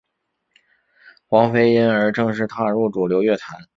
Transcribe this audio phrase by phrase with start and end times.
[1.27, 3.67] 黄妃因而正式踏入主流乐坛。